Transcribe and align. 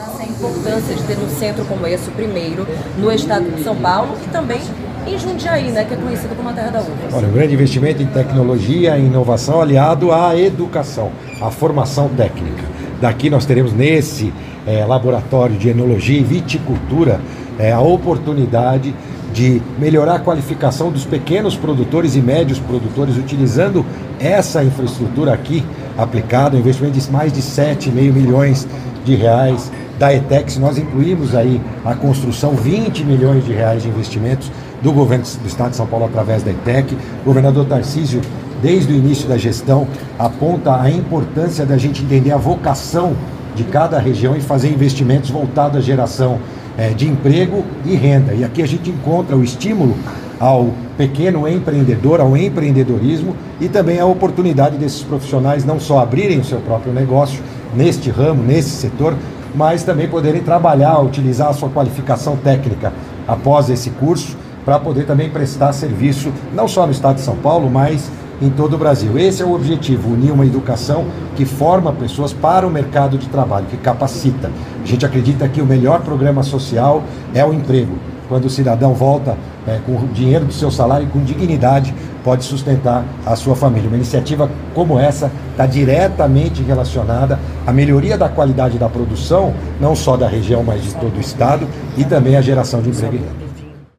A 0.00 0.24
importância 0.24 0.94
de 0.94 1.02
ter 1.02 1.18
um 1.18 1.28
centro 1.28 1.64
como 1.66 1.86
esse, 1.86 2.08
o 2.08 2.12
primeiro, 2.12 2.66
no 2.96 3.12
estado 3.12 3.50
de 3.54 3.62
São 3.62 3.76
Paulo 3.76 4.16
e 4.24 4.28
também 4.30 4.60
em 5.06 5.18
Jundiaí, 5.18 5.70
né, 5.70 5.84
que 5.84 5.92
é 5.92 5.96
conhecido 5.96 6.34
como 6.34 6.48
a 6.48 6.52
terra 6.52 6.70
da 6.70 6.80
uva. 6.80 6.90
Olha, 7.12 7.28
um 7.28 7.32
grande 7.32 7.52
investimento 7.52 8.02
em 8.02 8.06
tecnologia 8.06 8.96
e 8.96 9.04
inovação 9.04 9.60
aliado 9.60 10.10
à 10.10 10.34
educação, 10.36 11.10
à 11.40 11.50
formação 11.50 12.08
técnica. 12.08 12.64
Daqui 13.00 13.28
nós 13.28 13.44
teremos 13.44 13.74
nesse 13.74 14.32
é, 14.66 14.84
laboratório 14.86 15.56
de 15.56 15.68
enologia 15.68 16.18
e 16.18 16.24
viticultura 16.24 17.20
é, 17.58 17.72
a 17.72 17.80
oportunidade 17.80 18.94
de 19.34 19.60
melhorar 19.78 20.16
a 20.16 20.18
qualificação 20.18 20.90
dos 20.90 21.04
pequenos 21.04 21.56
produtores 21.56 22.16
e 22.16 22.20
médios 22.20 22.58
produtores 22.58 23.16
utilizando 23.16 23.84
essa 24.18 24.64
infraestrutura 24.64 25.32
aqui 25.32 25.64
aplicada, 25.96 26.56
um 26.56 26.60
investimento 26.60 26.98
de 26.98 27.10
mais 27.10 27.32
de 27.32 27.40
7,5 27.40 28.12
milhões 28.12 28.66
de 29.04 29.14
reais 29.14 29.70
da 30.00 30.14
ETEX. 30.14 30.56
Nós 30.56 30.78
incluímos 30.78 31.34
aí 31.34 31.60
a 31.84 31.94
construção 31.94 32.54
20 32.54 33.04
milhões 33.04 33.44
de 33.44 33.52
reais 33.52 33.82
de 33.82 33.88
investimentos 33.90 34.50
do 34.82 34.92
governo 34.92 35.26
do 35.42 35.46
estado 35.46 35.70
de 35.70 35.76
São 35.76 35.86
Paulo 35.86 36.06
através 36.06 36.42
da 36.42 36.50
ETEC. 36.50 36.96
O 37.20 37.26
governador 37.26 37.66
Tarcísio, 37.66 38.22
desde 38.62 38.94
o 38.94 38.96
início 38.96 39.28
da 39.28 39.36
gestão, 39.36 39.86
aponta 40.18 40.80
a 40.80 40.90
importância 40.90 41.66
da 41.66 41.76
gente 41.76 42.02
entender 42.02 42.32
a 42.32 42.38
vocação 42.38 43.14
de 43.54 43.62
cada 43.64 43.98
região 43.98 44.34
e 44.34 44.40
fazer 44.40 44.70
investimentos 44.70 45.28
voltados 45.28 45.76
à 45.76 45.80
geração 45.82 46.38
é, 46.78 46.88
de 46.88 47.06
emprego 47.06 47.62
e 47.84 47.94
renda. 47.94 48.32
E 48.32 48.42
aqui 48.42 48.62
a 48.62 48.66
gente 48.66 48.88
encontra 48.88 49.36
o 49.36 49.44
estímulo 49.44 49.94
ao 50.38 50.70
pequeno 50.96 51.46
empreendedor, 51.46 52.20
ao 52.20 52.34
empreendedorismo 52.34 53.36
e 53.60 53.68
também 53.68 54.00
a 54.00 54.06
oportunidade 54.06 54.78
desses 54.78 55.02
profissionais 55.02 55.62
não 55.62 55.78
só 55.78 55.98
abrirem 55.98 56.38
o 56.38 56.44
seu 56.44 56.58
próprio 56.60 56.90
negócio 56.90 57.42
neste 57.76 58.08
ramo, 58.08 58.42
nesse 58.42 58.70
setor, 58.70 59.14
mas 59.54 59.82
também 59.82 60.08
poderem 60.08 60.42
trabalhar, 60.42 61.00
utilizar 61.00 61.48
a 61.48 61.52
sua 61.52 61.68
qualificação 61.68 62.36
técnica 62.36 62.92
após 63.26 63.70
esse 63.70 63.90
curso 63.90 64.36
para 64.64 64.78
poder 64.78 65.06
também 65.06 65.30
prestar 65.30 65.72
serviço 65.72 66.32
não 66.54 66.68
só 66.68 66.86
no 66.86 66.92
estado 66.92 67.16
de 67.16 67.22
São 67.22 67.36
Paulo, 67.36 67.70
mas 67.70 68.10
em 68.40 68.50
todo 68.50 68.74
o 68.74 68.78
Brasil. 68.78 69.18
Esse 69.18 69.42
é 69.42 69.44
o 69.44 69.54
objetivo, 69.54 70.12
unir 70.12 70.30
uma 70.30 70.46
educação 70.46 71.06
que 71.36 71.44
forma 71.44 71.92
pessoas 71.92 72.32
para 72.32 72.66
o 72.66 72.70
mercado 72.70 73.18
de 73.18 73.28
trabalho, 73.28 73.66
que 73.66 73.76
capacita. 73.76 74.50
A 74.82 74.86
gente 74.86 75.04
acredita 75.04 75.48
que 75.48 75.60
o 75.60 75.66
melhor 75.66 76.00
programa 76.00 76.42
social 76.42 77.02
é 77.34 77.44
o 77.44 77.52
emprego. 77.52 77.98
Quando 78.30 78.44
o 78.44 78.50
cidadão 78.50 78.94
volta 78.94 79.36
é, 79.66 79.80
com 79.84 79.96
o 79.96 80.06
dinheiro 80.06 80.44
do 80.44 80.52
seu 80.52 80.70
salário 80.70 81.04
e 81.04 81.10
com 81.10 81.18
dignidade, 81.18 81.92
pode 82.22 82.44
sustentar 82.44 83.04
a 83.26 83.34
sua 83.34 83.56
família. 83.56 83.88
Uma 83.88 83.96
iniciativa 83.96 84.48
como 84.72 85.00
essa 85.00 85.32
está 85.50 85.66
diretamente 85.66 86.62
relacionada 86.62 87.40
à 87.66 87.72
melhoria 87.72 88.16
da 88.16 88.28
qualidade 88.28 88.78
da 88.78 88.88
produção, 88.88 89.52
não 89.80 89.96
só 89.96 90.16
da 90.16 90.28
região, 90.28 90.62
mas 90.62 90.80
de 90.80 90.94
todo 90.94 91.16
o 91.16 91.20
estado, 91.20 91.66
e 91.96 92.04
também 92.04 92.36
à 92.36 92.40
geração 92.40 92.80
de 92.80 92.90
emprego. 92.90 93.49